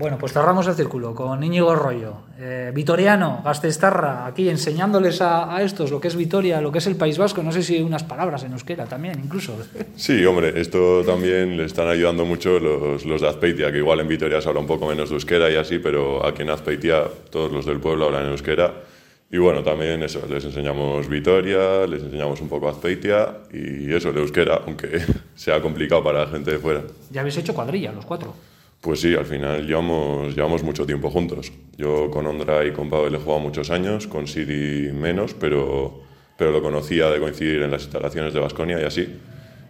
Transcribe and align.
Bueno, 0.00 0.16
pues 0.16 0.32
cerramos 0.32 0.66
el 0.66 0.74
círculo 0.74 1.14
con 1.14 1.44
Íñigo 1.44 1.74
Rollo, 1.74 2.22
eh, 2.38 2.72
vitoriano, 2.74 3.42
Gastestarra, 3.44 4.24
aquí 4.24 4.48
enseñándoles 4.48 5.20
a, 5.20 5.62
estos 5.62 5.90
lo 5.90 6.00
que 6.00 6.08
es 6.08 6.16
Vitoria, 6.16 6.62
lo 6.62 6.72
que 6.72 6.78
es 6.78 6.86
el 6.86 6.96
País 6.96 7.18
Vasco, 7.18 7.42
no 7.42 7.52
sé 7.52 7.62
si 7.62 7.82
unas 7.82 8.02
palabras 8.02 8.42
en 8.44 8.52
euskera 8.52 8.86
también, 8.86 9.20
incluso. 9.22 9.58
Sí, 9.96 10.24
hombre, 10.24 10.58
esto 10.58 11.04
también 11.04 11.54
le 11.58 11.66
están 11.66 11.86
ayudando 11.86 12.24
mucho 12.24 12.58
los, 12.58 13.04
los 13.04 13.20
de 13.20 13.28
Azpeitia, 13.28 13.70
que 13.70 13.76
igual 13.76 14.00
en 14.00 14.08
Vitoria 14.08 14.40
se 14.40 14.48
habla 14.48 14.62
un 14.62 14.66
poco 14.66 14.86
menos 14.86 15.10
de 15.10 15.16
euskera 15.16 15.50
y 15.50 15.56
así, 15.56 15.78
pero 15.78 16.24
aquí 16.24 16.40
en 16.40 16.48
Azpeitia 16.48 17.02
todos 17.28 17.52
los 17.52 17.66
del 17.66 17.78
pueblo 17.78 18.06
hablan 18.06 18.24
en 18.24 18.30
euskera. 18.30 18.72
Y 19.30 19.36
bueno, 19.36 19.62
también 19.62 20.02
eso, 20.02 20.22
les 20.30 20.42
enseñamos 20.42 21.10
Vitoria, 21.10 21.86
les 21.86 22.02
enseñamos 22.02 22.40
un 22.40 22.48
poco 22.48 22.70
Azpeitia 22.70 23.36
y 23.52 23.92
eso, 23.92 24.14
de 24.14 24.20
euskera, 24.20 24.62
aunque 24.66 25.02
sea 25.34 25.60
complicado 25.60 26.02
para 26.02 26.20
la 26.20 26.26
gente 26.28 26.52
de 26.52 26.58
fuera. 26.58 26.84
Ya 27.10 27.20
habéis 27.20 27.36
hecho 27.36 27.52
cuadrilla, 27.52 27.92
los 27.92 28.06
cuatro. 28.06 28.34
Pues 28.80 29.00
sí, 29.00 29.14
al 29.14 29.26
final 29.26 29.66
llevamos, 29.66 30.34
llevamos 30.34 30.62
mucho 30.62 30.86
tiempo 30.86 31.10
juntos. 31.10 31.52
Yo 31.76 32.10
con 32.10 32.26
Ondra 32.26 32.64
y 32.64 32.72
con 32.72 32.88
Pavel 32.88 33.14
he 33.14 33.18
jugado 33.18 33.40
muchos 33.40 33.70
años, 33.70 34.06
con 34.06 34.26
Siri 34.26 34.90
menos, 34.92 35.34
pero, 35.34 36.00
pero 36.38 36.50
lo 36.50 36.62
conocía 36.62 37.10
de 37.10 37.20
coincidir 37.20 37.62
en 37.62 37.70
las 37.70 37.82
instalaciones 37.82 38.32
de 38.32 38.40
Basconia 38.40 38.80
y 38.80 38.84
así. 38.84 39.06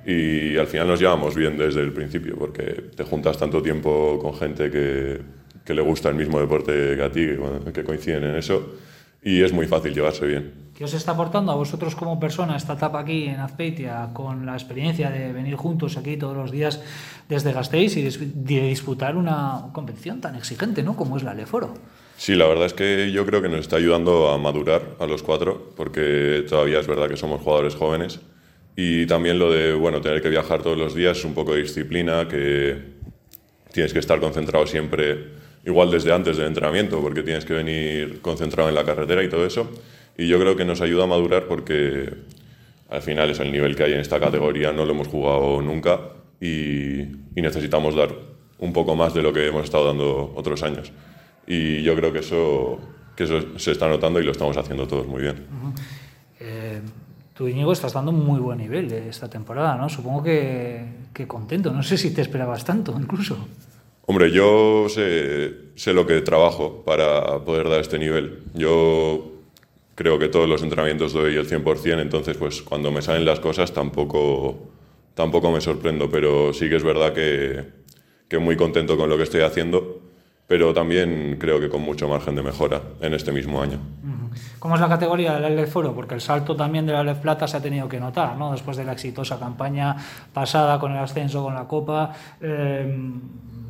Y 0.06 0.56
al 0.56 0.68
final 0.68 0.86
nos 0.86 1.00
llevamos 1.00 1.34
bien 1.34 1.58
desde 1.58 1.80
el 1.80 1.92
principio, 1.92 2.36
porque 2.38 2.62
te 2.94 3.02
juntas 3.02 3.36
tanto 3.36 3.60
tiempo 3.60 4.18
con 4.20 4.34
gente 4.34 4.70
que, 4.70 5.20
que 5.64 5.74
le 5.74 5.82
gusta 5.82 6.08
el 6.08 6.14
mismo 6.14 6.40
deporte 6.40 6.96
que 6.96 7.02
a 7.02 7.10
ti, 7.10 7.26
que 7.74 7.84
coinciden 7.84 8.24
en 8.24 8.36
eso, 8.36 8.74
y 9.22 9.42
es 9.42 9.52
muy 9.52 9.66
fácil 9.66 9.94
llevarse 9.94 10.26
bien. 10.26 10.70
¿Qué 10.74 10.84
os 10.84 10.94
está 10.94 11.12
aportando 11.12 11.52
a 11.52 11.56
vosotros 11.56 11.94
como 11.94 12.18
persona 12.18 12.56
esta 12.56 12.72
etapa 12.72 13.00
aquí 13.00 13.24
en 13.24 13.38
Azpeitia 13.38 14.08
con 14.14 14.46
la 14.46 14.54
experiencia 14.54 15.10
de 15.10 15.30
venir 15.32 15.56
juntos 15.56 15.98
aquí 15.98 16.16
todos 16.16 16.34
los 16.34 16.50
días 16.50 16.80
desde 17.28 17.52
Gasteiz 17.52 17.96
y 17.98 18.02
de 18.02 18.68
disputar 18.68 19.14
una 19.16 19.66
competición 19.72 20.22
tan 20.22 20.36
exigente 20.36 20.82
¿no? 20.82 20.96
como 20.96 21.18
es 21.18 21.22
la 21.22 21.34
Leforo? 21.34 21.74
Sí, 22.16 22.34
la 22.34 22.46
verdad 22.46 22.66
es 22.66 22.74
que 22.74 23.12
yo 23.12 23.26
creo 23.26 23.42
que 23.42 23.48
nos 23.48 23.60
está 23.60 23.76
ayudando 23.76 24.30
a 24.30 24.38
madurar 24.38 24.96
a 25.00 25.06
los 25.06 25.22
cuatro, 25.22 25.72
porque 25.74 26.44
todavía 26.48 26.80
es 26.80 26.86
verdad 26.86 27.08
que 27.08 27.16
somos 27.16 27.40
jugadores 27.40 27.74
jóvenes. 27.74 28.20
Y 28.76 29.06
también 29.06 29.38
lo 29.38 29.50
de 29.50 29.72
bueno, 29.72 30.00
tener 30.00 30.20
que 30.20 30.28
viajar 30.28 30.62
todos 30.62 30.76
los 30.76 30.94
días 30.94 31.16
es 31.16 31.24
un 31.24 31.32
poco 31.32 31.54
de 31.54 31.62
disciplina, 31.62 32.28
que 32.28 32.76
tienes 33.72 33.92
que 33.92 33.98
estar 33.98 34.20
concentrado 34.20 34.66
siempre, 34.66 35.39
igual 35.64 35.90
desde 35.90 36.12
antes 36.12 36.36
del 36.36 36.46
entrenamiento, 36.46 37.00
porque 37.00 37.22
tienes 37.22 37.44
que 37.44 37.54
venir 37.54 38.20
concentrado 38.20 38.68
en 38.68 38.74
la 38.74 38.84
carretera 38.84 39.22
y 39.22 39.28
todo 39.28 39.44
eso 39.44 39.70
y 40.20 40.28
yo 40.28 40.38
creo 40.38 40.54
que 40.54 40.66
nos 40.66 40.82
ayuda 40.82 41.04
a 41.04 41.06
madurar 41.06 41.46
porque 41.46 42.12
al 42.90 43.00
final 43.00 43.30
es 43.30 43.40
el 43.40 43.50
nivel 43.50 43.74
que 43.74 43.84
hay 43.84 43.94
en 43.94 44.00
esta 44.00 44.20
categoría, 44.20 44.70
no 44.70 44.84
lo 44.84 44.92
hemos 44.92 45.08
jugado 45.08 45.62
nunca 45.62 45.98
y, 46.38 47.18
necesitamos 47.40 47.96
dar 47.96 48.10
un 48.58 48.70
poco 48.74 48.94
más 48.94 49.14
de 49.14 49.22
lo 49.22 49.32
que 49.32 49.46
hemos 49.46 49.64
estado 49.64 49.86
dando 49.86 50.34
otros 50.36 50.62
años. 50.62 50.92
Y 51.46 51.82
yo 51.82 51.96
creo 51.96 52.12
que 52.12 52.18
eso, 52.18 52.78
que 53.16 53.24
eso 53.24 53.58
se 53.58 53.70
está 53.70 53.88
notando 53.88 54.20
y 54.20 54.24
lo 54.24 54.32
estamos 54.32 54.58
haciendo 54.58 54.86
todos 54.86 55.06
muy 55.06 55.22
bien. 55.22 55.46
Eh, 56.38 56.82
tú, 57.32 57.48
Íñigo, 57.48 57.72
estás 57.72 57.94
dando 57.94 58.10
un 58.10 58.22
muy 58.22 58.40
buen 58.40 58.58
nivel 58.58 58.92
esta 58.92 59.30
temporada, 59.30 59.74
¿no? 59.76 59.88
Supongo 59.88 60.22
que, 60.22 60.84
que 61.14 61.26
contento. 61.26 61.72
No 61.72 61.82
sé 61.82 61.96
si 61.96 62.12
te 62.12 62.20
esperabas 62.20 62.62
tanto, 62.62 62.94
incluso. 63.00 63.38
Hombre, 64.10 64.32
yo 64.32 64.88
sé, 64.88 65.54
sé 65.76 65.94
lo 65.94 66.04
que 66.04 66.20
trabajo 66.20 66.82
para 66.84 67.44
poder 67.44 67.68
dar 67.68 67.78
este 67.78 67.96
nivel. 67.96 68.42
Yo 68.54 69.34
creo 69.94 70.18
que 70.18 70.26
todos 70.26 70.48
los 70.48 70.64
entrenamientos 70.64 71.12
doy 71.12 71.36
el 71.36 71.48
100%, 71.48 72.00
entonces 72.00 72.36
pues 72.36 72.60
cuando 72.60 72.90
me 72.90 73.02
salen 73.02 73.24
las 73.24 73.38
cosas 73.38 73.72
tampoco, 73.72 74.58
tampoco 75.14 75.52
me 75.52 75.60
sorprendo, 75.60 76.10
pero 76.10 76.52
sí 76.52 76.68
que 76.68 76.74
es 76.74 76.82
verdad 76.82 77.12
que, 77.12 77.66
que 78.26 78.40
muy 78.40 78.56
contento 78.56 78.96
con 78.96 79.08
lo 79.08 79.16
que 79.16 79.22
estoy 79.22 79.42
haciendo, 79.42 80.00
pero 80.48 80.74
también 80.74 81.36
creo 81.38 81.60
que 81.60 81.68
con 81.68 81.82
mucho 81.82 82.08
margen 82.08 82.34
de 82.34 82.42
mejora 82.42 82.82
en 83.00 83.14
este 83.14 83.30
mismo 83.30 83.62
año. 83.62 83.78
¿Cómo 84.58 84.74
es 84.74 84.80
la 84.80 84.88
categoría 84.88 85.34
del 85.34 85.44
Aleph 85.44 85.70
Foro? 85.70 85.94
Porque 85.94 86.14
el 86.16 86.20
salto 86.20 86.56
también 86.56 86.84
del 86.84 86.96
Aleph 86.96 87.18
Plata 87.18 87.46
se 87.46 87.58
ha 87.58 87.62
tenido 87.62 87.88
que 87.88 88.00
notar, 88.00 88.36
¿no? 88.36 88.50
Después 88.50 88.76
de 88.76 88.82
la 88.82 88.90
exitosa 88.90 89.38
campaña 89.38 89.94
pasada 90.32 90.80
con 90.80 90.90
el 90.90 90.98
ascenso, 90.98 91.44
con 91.44 91.54
la 91.54 91.68
Copa, 91.68 92.12
eh, 92.40 93.10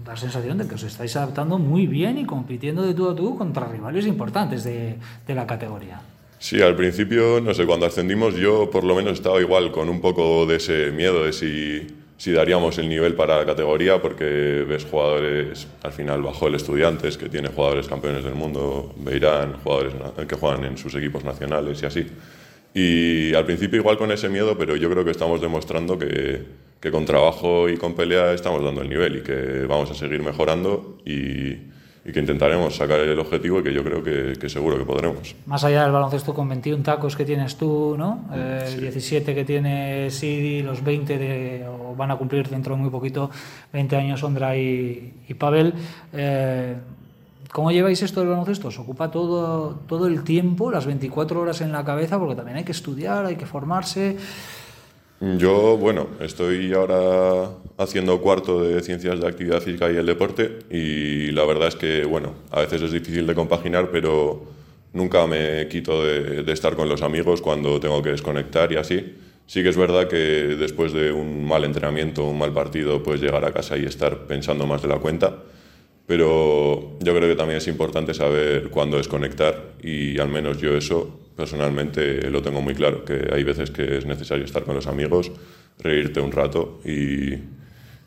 la 0.06 0.16
sensación 0.16 0.59
de 0.59 0.66
que 0.66 0.75
os 0.75 0.83
estáis 0.83 1.15
adaptando 1.16 1.59
muy 1.59 1.87
bien 1.87 2.19
y 2.19 2.25
compitiendo 2.25 2.83
de 2.83 2.94
tú 2.94 3.09
a 3.09 3.15
tú 3.15 3.37
contra 3.37 3.66
rivales 3.66 4.06
importantes 4.06 4.65
de, 4.65 4.97
de 5.27 5.34
la 5.34 5.47
categoría. 5.47 6.00
Sí, 6.38 6.62
al 6.62 6.75
principio, 6.75 7.41
no 7.41 7.53
sé, 7.53 7.66
cuando 7.66 7.84
ascendimos 7.84 8.34
yo 8.34 8.71
por 8.71 8.83
lo 8.83 8.94
menos 8.94 9.12
estaba 9.12 9.41
igual 9.41 9.71
con 9.72 9.91
un 9.91 10.00
poco 10.00 10.47
de 10.47 10.56
ese 10.56 10.91
miedo 10.91 11.25
de 11.25 11.34
si, 11.34 11.87
si 12.16 12.33
daríamos 12.33 12.78
el 12.78 12.88
nivel 12.88 13.15
para 13.15 13.38
la 13.38 13.44
categoría, 13.44 14.00
porque 14.00 14.65
ves 14.66 14.87
jugadores 14.87 15.69
al 15.83 15.93
final 15.93 16.22
bajo 16.22 16.49
el 16.49 16.55
Estudiantes, 16.55 17.19
que 17.19 17.28
tiene 17.28 17.49
jugadores 17.49 17.88
campeones 17.88 18.25
del 18.25 18.34
mundo, 18.34 18.94
Beirán, 18.97 19.55
jugadores 19.62 19.94
que 20.27 20.34
juegan 20.34 20.65
en 20.65 20.78
sus 20.78 20.94
equipos 20.94 21.25
nacionales 21.25 21.82
y 21.82 21.87
así. 21.87 22.06
Y 22.72 23.34
al 23.34 23.44
principio 23.44 23.81
igual 23.81 23.99
con 23.99 24.11
ese 24.11 24.28
miedo, 24.28 24.56
pero 24.56 24.77
yo 24.77 24.88
creo 24.91 25.05
que 25.05 25.11
estamos 25.11 25.41
demostrando 25.41 25.99
que, 25.99 26.44
que 26.81 26.91
con 26.91 27.05
trabajo 27.05 27.69
y 27.69 27.77
con 27.77 27.95
pelea 27.95 28.33
estamos 28.33 28.65
dando 28.65 28.83
el 28.83 28.89
nivel 28.89 29.17
y 29.19 29.23
que 29.23 29.67
vamos 29.67 29.91
a 29.91 29.95
seguir 29.95 30.23
mejorando 30.23 30.99
y 31.05 31.71
y 32.05 32.13
que 32.13 32.21
intentaremos 32.21 32.77
sacar 32.77 33.01
el 33.01 33.19
objetivo 33.19 33.61
y 33.61 33.63
que 33.63 33.75
yo 33.75 33.85
creo 33.85 34.03
que, 34.03 34.35
que, 34.41 34.49
seguro 34.49 34.79
que 34.79 34.85
podremos. 34.85 35.35
Más 35.47 35.65
allá 35.65 35.83
del 35.83 35.93
baloncesto 35.93 36.33
con 36.33 36.49
21 36.49 36.83
tacos 36.83 37.15
que 37.15 37.25
tienes 37.25 37.57
tú, 37.57 37.95
¿no? 37.99 38.25
Eh, 38.33 38.79
17 38.81 39.35
que 39.35 39.45
tiene 39.45 40.11
Sidi, 40.11 40.63
los 40.63 40.83
20 40.83 41.19
de, 41.19 41.69
o 41.69 41.95
van 41.95 42.11
a 42.11 42.17
cumplir 42.17 42.49
dentro 42.49 42.75
de 42.75 42.81
muy 42.81 42.91
poquito 42.91 43.31
20 43.73 43.97
años 43.97 44.23
Ondra 44.23 44.57
y, 44.57 45.12
y 45.29 45.35
Pavel. 45.35 45.75
Eh, 46.15 46.77
¿Cómo 47.53 47.71
lleváis 47.71 48.01
esto 48.03 48.21
del 48.21 48.31
baloncesto? 48.31 48.69
¿Os 48.69 48.79
ocupa 48.79 49.11
todo, 49.11 49.81
todo 49.87 50.07
el 50.07 50.23
tiempo, 50.23 50.71
las 50.71 50.87
24 50.87 51.41
horas 51.41 51.61
en 51.61 51.73
la 51.73 51.85
cabeza? 51.85 52.19
Porque 52.19 52.37
también 52.37 52.59
hay 52.59 52.65
que 52.65 52.73
estudiar, 52.73 53.27
hay 53.27 53.37
que 53.37 53.47
formarse. 53.47 54.17
Yo, 55.20 55.76
bueno, 55.76 56.08
estoy 56.20 56.72
ahora 56.72 57.50
haciendo 57.76 58.22
cuarto 58.22 58.62
de 58.62 58.81
Ciencias 58.81 59.20
de 59.20 59.28
Actividad 59.28 59.60
Física 59.60 59.92
y 59.92 59.97
el 59.97 60.06
Deporte 60.06 60.60
y 60.70 61.31
la 61.32 61.44
verdad 61.44 61.69
es 61.69 61.76
que, 61.76 62.06
bueno, 62.06 62.32
a 62.50 62.60
veces 62.60 62.81
es 62.81 62.91
difícil 62.91 63.26
de 63.26 63.34
compaginar, 63.34 63.91
pero 63.92 64.47
nunca 64.94 65.26
me 65.26 65.69
quito 65.69 66.03
de, 66.03 66.50
estar 66.50 66.75
con 66.75 66.88
los 66.88 67.03
amigos 67.03 67.42
cuando 67.42 67.78
tengo 67.81 68.03
que 68.03 68.12
desconectar 68.12 68.72
y 68.72 68.76
así. 68.76 69.14
Sí 69.44 69.62
que 69.62 69.69
es 69.69 69.76
verdad 69.76 70.08
que 70.08 70.16
después 70.16 70.94
de 70.94 71.12
un 71.12 71.44
mal 71.44 71.64
entrenamiento, 71.64 72.25
un 72.25 72.38
mal 72.38 72.54
partido, 72.54 73.02
puedes 73.02 73.20
llegar 73.20 73.44
a 73.44 73.52
casa 73.52 73.76
y 73.76 73.84
estar 73.84 74.26
pensando 74.26 74.66
más 74.66 74.81
de 74.81 74.88
la 74.88 75.00
cuenta, 75.00 75.37
pero 76.06 76.98
yo 76.98 77.14
creo 77.14 77.28
que 77.28 77.37
también 77.37 77.58
es 77.58 77.69
importante 77.69 78.14
saber 78.14 78.70
cuándo 78.70 78.97
desconectar 78.97 79.75
y 79.82 80.19
al 80.19 80.31
menos 80.31 80.58
yo 80.62 80.75
eso 80.75 81.20
personalmente 81.37 82.31
lo 82.31 82.43
tengo 82.43 82.61
muy 82.61 82.75
claro, 82.75 83.05
que 83.05 83.31
hay 83.33 83.45
veces 83.45 83.71
que 83.71 83.99
es 83.99 84.07
necesario 84.07 84.45
estar 84.45 84.65
con 84.65 84.75
los 84.75 84.87
amigos, 84.87 85.31
reírte 85.79 86.21
un 86.21 86.33
rato 86.33 86.81
y, 86.85 87.35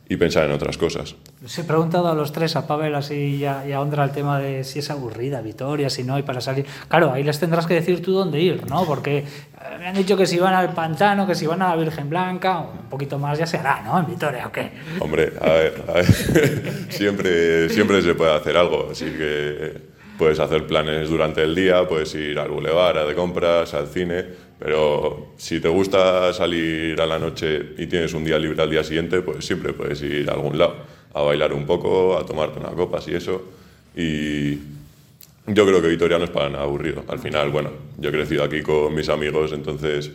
y 0.09 0.17
pensar 0.17 0.45
en 0.45 0.51
otras 0.51 0.77
cosas. 0.77 1.15
Les 1.41 1.57
he 1.57 1.63
preguntado 1.63 2.07
a 2.07 2.13
los 2.13 2.31
tres, 2.31 2.55
a 2.55 2.67
Pavel 2.67 2.93
así 2.95 3.37
y 3.37 3.45
a, 3.45 3.67
y 3.67 3.71
a, 3.71 3.81
Ondra, 3.81 4.03
el 4.03 4.11
tema 4.11 4.39
de 4.39 4.63
si 4.63 4.79
es 4.79 4.89
aburrida 4.89 5.41
Vitoria, 5.41 5.89
si 5.89 6.03
no, 6.03 6.17
y 6.19 6.23
para 6.23 6.41
salir. 6.41 6.65
Claro, 6.87 7.11
ahí 7.11 7.23
les 7.23 7.39
tendrás 7.39 7.65
que 7.65 7.73
decir 7.73 8.01
tú 8.01 8.13
dónde 8.13 8.39
ir, 8.39 8.65
¿no? 8.67 8.85
Porque 8.85 9.19
eh, 9.19 9.25
me 9.79 9.87
han 9.87 9.95
dicho 9.95 10.15
que 10.15 10.25
si 10.25 10.39
van 10.39 10.53
al 10.53 10.73
pantano, 10.73 11.25
que 11.25 11.35
si 11.35 11.47
van 11.47 11.61
a 11.61 11.69
la 11.69 11.75
Virgen 11.75 12.09
Blanca, 12.09 12.59
un 12.59 12.89
poquito 12.89 13.17
más 13.17 13.39
ya 13.39 13.47
se 13.47 13.57
hará, 13.57 13.81
¿no? 13.81 13.99
En 13.99 14.07
Vitoria, 14.07 14.47
¿o 14.47 14.51
qué? 14.51 14.71
Hombre, 14.99 15.33
a 15.41 15.49
ver, 15.49 15.83
a 15.87 15.93
ver. 15.93 16.05
siempre, 16.89 17.69
siempre 17.69 18.01
se 18.01 18.13
puede 18.13 18.33
hacer 18.33 18.55
algo, 18.57 18.89
así 18.91 19.05
que 19.05 19.92
Puedes 20.17 20.39
hacer 20.39 20.67
planes 20.67 21.09
durante 21.09 21.41
el 21.41 21.55
día, 21.55 21.87
puedes 21.87 22.13
ir 22.15 22.37
al 22.37 22.49
bulevar, 22.49 22.97
a 22.97 23.05
de 23.05 23.15
compras, 23.15 23.73
al 23.73 23.87
cine, 23.87 24.23
pero 24.59 25.33
si 25.37 25.59
te 25.59 25.67
gusta 25.67 26.31
salir 26.33 26.99
a 27.01 27.05
la 27.05 27.19
noche 27.19 27.73
y 27.77 27.87
tienes 27.87 28.13
un 28.13 28.23
día 28.23 28.37
libre 28.37 28.61
al 28.61 28.69
día 28.69 28.83
siguiente, 28.83 29.21
pues 29.21 29.45
siempre 29.45 29.73
puedes 29.73 30.01
ir 30.03 30.29
a 30.29 30.33
algún 30.33 30.57
lado, 30.57 30.75
a 31.13 31.21
bailar 31.23 31.51
un 31.51 31.65
poco, 31.65 32.17
a 32.17 32.25
tomarte 32.25 32.59
una 32.59 32.69
copa 32.69 32.99
y 33.07 33.15
eso. 33.15 33.43
Y 33.95 34.55
yo 35.47 35.65
creo 35.65 35.81
que 35.81 35.87
Vitoria 35.87 36.17
no 36.17 36.25
es 36.25 36.29
para 36.29 36.49
nada 36.49 36.63
aburrido. 36.63 37.03
Al 37.07 37.19
final, 37.19 37.49
bueno, 37.49 37.71
yo 37.97 38.09
he 38.09 38.11
crecido 38.11 38.43
aquí 38.43 38.61
con 38.61 38.93
mis 38.93 39.09
amigos, 39.09 39.51
entonces 39.51 40.11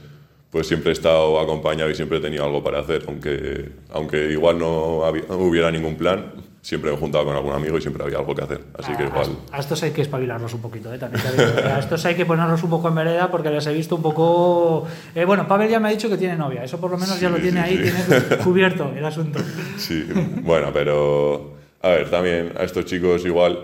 pues 0.50 0.66
siempre 0.66 0.90
he 0.90 0.92
estado 0.94 1.38
acompañado 1.38 1.90
y 1.90 1.94
siempre 1.94 2.18
he 2.18 2.20
tenido 2.20 2.44
algo 2.44 2.62
para 2.62 2.80
hacer, 2.80 3.04
aunque, 3.06 3.68
aunque 3.90 4.32
igual 4.32 4.58
no 4.58 5.02
hubiera 5.36 5.70
ningún 5.70 5.96
plan, 5.96 6.32
siempre 6.68 6.92
he 6.92 6.96
juntado 6.98 7.24
con 7.24 7.34
algún 7.34 7.54
amigo 7.54 7.78
y 7.78 7.80
siempre 7.80 8.04
había 8.04 8.18
algo 8.18 8.34
que 8.34 8.44
hacer. 8.44 8.60
Así 8.78 8.92
que 8.92 9.04
igual. 9.04 9.38
A 9.50 9.58
estos 9.58 9.82
hay 9.82 9.92
que 9.92 10.02
espabilarlos 10.02 10.52
un 10.52 10.60
poquito, 10.60 10.92
¿eh? 10.92 10.98
También 10.98 11.24
A 11.64 11.78
estos 11.78 12.04
hay 12.04 12.14
que 12.14 12.26
ponerlos 12.26 12.62
un 12.62 12.68
poco 12.68 12.88
en 12.88 12.94
vereda 12.94 13.30
porque 13.30 13.48
les 13.48 13.66
he 13.66 13.72
visto 13.72 13.96
un 13.96 14.02
poco. 14.02 14.86
Eh, 15.14 15.24
bueno, 15.24 15.48
Pavel 15.48 15.70
ya 15.70 15.80
me 15.80 15.88
ha 15.88 15.90
dicho 15.92 16.10
que 16.10 16.18
tiene 16.18 16.36
novia, 16.36 16.62
eso 16.62 16.78
por 16.78 16.90
lo 16.90 16.98
menos 16.98 17.18
ya 17.18 17.30
lo 17.30 17.38
tiene 17.38 17.60
ahí, 17.60 17.78
tiene 17.78 18.36
cubierto 18.44 18.92
el 18.94 19.02
asunto. 19.02 19.38
Sí, 19.78 20.06
bueno, 20.42 20.70
pero. 20.70 21.56
A 21.80 21.88
ver, 21.88 22.10
también 22.10 22.52
a 22.58 22.64
estos 22.64 22.84
chicos 22.84 23.24
igual. 23.24 23.58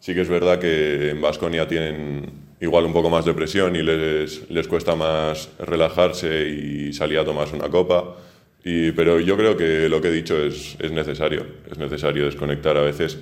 Sí 0.00 0.14
que 0.14 0.22
es 0.22 0.28
verdad 0.28 0.58
que 0.58 1.10
en 1.10 1.20
Vasconia 1.20 1.68
tienen 1.68 2.30
igual 2.62 2.86
un 2.86 2.94
poco 2.94 3.10
más 3.10 3.26
de 3.26 3.34
presión 3.34 3.76
y 3.76 3.82
les, 3.82 4.48
les 4.48 4.66
cuesta 4.66 4.94
más 4.96 5.50
relajarse 5.58 6.48
y 6.48 6.94
salir 6.94 7.18
a 7.18 7.24
tomarse 7.24 7.54
una 7.54 7.68
copa 7.68 8.16
pero 8.92 9.20
yo 9.20 9.36
creo 9.36 9.56
que 9.56 9.88
lo 9.88 10.00
que 10.00 10.08
he 10.08 10.12
dicho 10.12 10.36
es, 10.42 10.76
es 10.80 10.90
necesario, 10.90 11.46
es 11.70 11.78
necesario 11.78 12.24
desconectar 12.24 12.76
a 12.76 12.82
veces 12.82 13.18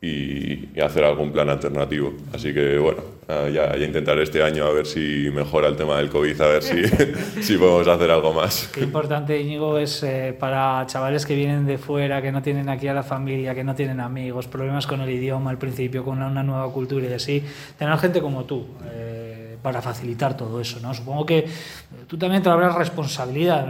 y, 0.00 0.80
hacer 0.80 1.04
algún 1.04 1.32
plan 1.32 1.48
alternativo. 1.50 2.14
Así 2.32 2.54
que 2.54 2.78
bueno, 2.78 3.02
ya, 3.52 3.76
ya, 3.76 3.84
intentaré 3.84 4.22
este 4.22 4.42
año 4.42 4.64
a 4.64 4.72
ver 4.72 4.86
si 4.86 5.28
mejora 5.32 5.68
el 5.68 5.76
tema 5.76 5.96
del 5.98 6.08
COVID, 6.08 6.40
a 6.40 6.46
ver 6.46 6.62
si, 6.62 6.84
si 7.42 7.56
podemos 7.56 7.86
hacer 7.88 8.10
algo 8.10 8.32
más. 8.32 8.70
Qué 8.72 8.80
importante, 8.80 9.40
Íñigo, 9.40 9.76
es 9.78 10.02
eh, 10.02 10.36
para 10.38 10.84
chavales 10.86 11.26
que 11.26 11.34
vienen 11.34 11.66
de 11.66 11.78
fuera, 11.78 12.22
que 12.22 12.30
no 12.30 12.42
tienen 12.42 12.68
aquí 12.68 12.86
a 12.86 12.94
la 12.94 13.02
familia, 13.02 13.54
que 13.54 13.64
no 13.64 13.74
tienen 13.74 14.00
amigos, 14.00 14.46
problemas 14.46 14.86
con 14.86 15.00
el 15.00 15.10
idioma 15.10 15.50
al 15.50 15.58
principio, 15.58 16.04
con 16.04 16.22
una 16.22 16.42
nueva 16.42 16.72
cultura 16.72 17.06
y 17.08 17.12
así, 17.12 17.42
tener 17.76 17.98
gente 17.98 18.20
como 18.20 18.44
tú. 18.44 18.66
Eh, 18.90 19.38
para 19.62 19.82
facilitar 19.82 20.36
todo 20.36 20.60
eso, 20.60 20.78
¿no? 20.80 20.94
Supongo 20.94 21.26
que 21.26 21.46
tú 22.06 22.16
también 22.16 22.42
te 22.42 22.48
habrás 22.48 22.74
responsabilidad, 22.76 23.66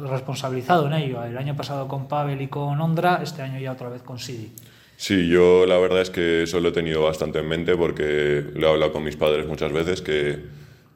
responsabilizado 0.00 0.86
en 0.86 0.94
ello. 0.94 1.24
El 1.24 1.36
año 1.38 1.56
pasado 1.56 1.88
con 1.88 2.08
Pavel 2.08 2.40
y 2.42 2.48
con 2.48 2.80
Ondra, 2.80 3.20
este 3.22 3.42
año 3.42 3.58
ya 3.58 3.72
otra 3.72 3.88
vez 3.88 4.02
con 4.02 4.18
Sidi. 4.18 4.52
Sí, 4.96 5.28
yo 5.28 5.66
la 5.66 5.78
verdad 5.78 6.00
es 6.00 6.10
que 6.10 6.44
eso 6.44 6.58
lo 6.60 6.70
he 6.70 6.72
tenido 6.72 7.02
bastante 7.02 7.40
en 7.40 7.48
mente 7.48 7.76
porque 7.76 8.44
lo 8.54 8.66
he 8.66 8.70
hablado 8.70 8.92
con 8.92 9.04
mis 9.04 9.16
padres 9.16 9.46
muchas 9.46 9.70
veces 9.70 10.00
que 10.00 10.38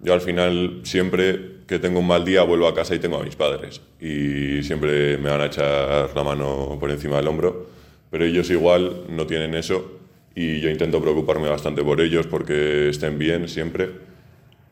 yo 0.03 0.15
al 0.15 0.23
final 0.23 0.81
siempre 0.85 1.61
que 1.67 1.79
tengo 1.79 2.01
un 2.01 2.07
mal 2.07 2.25
día 2.25 2.43
vuelvo 2.43 2.67
a 2.67 2.75
casa 2.75 2.95
y 2.95 2.99
tengo 2.99 3.19
a 3.19 3.23
mis 3.23 3.37
padres 3.37 3.83
y 4.01 4.63
siempre 4.63 5.19
me 5.19 5.29
van 5.29 5.43
a 5.43 5.47
echar 5.47 6.11
la 6.15 6.25
mano 6.25 6.79
por 6.81 6.91
encima 6.91 7.17
del 7.17 7.29
hombro, 7.29 7.67
pero 8.11 8.25
ellos 8.25 8.51
igual 8.51 9.05
no 9.11 9.27
tienen 9.27 9.55
eso 9.55 9.99
y 10.35 10.61
yo 10.61 10.71
intento 10.71 11.03
preocuparme 11.03 11.49
bastante 11.51 11.83
por 11.85 12.01
ellos 12.01 12.27
porque 12.27 12.89
estén 12.89 13.19
bien 13.19 13.49
siempre 13.49 13.91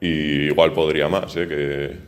y 0.00 0.46
igual 0.46 0.72
podría 0.72 1.08
más, 1.08 1.36
¿eh? 1.36 1.98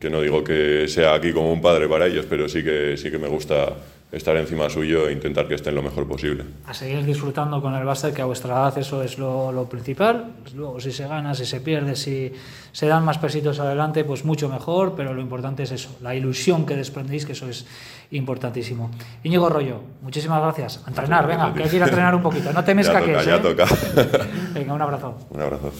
Que 0.00 0.10
no 0.10 0.20
digo 0.20 0.44
que 0.44 0.86
sea 0.88 1.14
aquí 1.14 1.32
como 1.32 1.52
un 1.52 1.60
padre 1.60 1.88
para 1.88 2.06
ellos, 2.06 2.26
pero 2.28 2.48
sí 2.48 2.62
que, 2.62 2.96
sí 2.96 3.10
que 3.10 3.18
me 3.18 3.28
gusta 3.28 3.74
estar 4.12 4.36
encima 4.36 4.70
suyo 4.70 5.08
e 5.08 5.12
intentar 5.12 5.48
que 5.48 5.54
estén 5.54 5.74
lo 5.74 5.82
mejor 5.82 6.06
posible. 6.06 6.44
A 6.66 6.74
seguir 6.74 7.04
disfrutando 7.04 7.60
con 7.60 7.74
el 7.74 7.84
básquet, 7.84 8.14
que 8.14 8.22
a 8.22 8.24
vuestra 8.24 8.54
edad 8.54 8.78
eso 8.78 9.02
es 9.02 9.18
lo, 9.18 9.50
lo, 9.50 9.68
principal. 9.68 10.32
Luego, 10.54 10.80
si 10.80 10.92
se 10.92 11.08
gana, 11.08 11.34
si 11.34 11.44
se 11.44 11.60
pierde, 11.60 11.96
si 11.96 12.32
se 12.72 12.86
dan 12.86 13.04
más 13.04 13.18
pesitos 13.18 13.58
adelante, 13.58 14.04
pues 14.04 14.24
mucho 14.24 14.48
mejor, 14.48 14.94
pero 14.96 15.12
lo 15.12 15.20
importante 15.20 15.64
es 15.64 15.72
eso, 15.72 15.96
la 16.02 16.14
ilusión 16.14 16.66
que 16.66 16.76
desprendéis, 16.76 17.26
que 17.26 17.32
eso 17.32 17.48
es 17.48 17.66
importantísimo. 18.12 18.90
Íñigo 19.24 19.48
Rollo, 19.48 19.80
muchísimas 20.02 20.40
gracias. 20.40 20.82
A 20.86 20.90
entrenar, 20.90 21.26
venga, 21.26 21.52
que 21.52 21.64
hay 21.64 21.68
que 21.68 21.76
ir 21.76 21.82
a 21.82 21.86
entrenar 21.86 22.14
un 22.14 22.22
poquito. 22.22 22.52
No 22.52 22.64
temes 22.64 22.86
ya 22.92 23.00
toca, 23.00 23.20
que 23.20 23.26
ya 23.26 23.42
toca. 23.42 23.66
Venga, 24.54 24.72
un 24.72 24.80
abrazo. 24.82 25.18
Un 25.30 25.40
abrazo. 25.40 25.72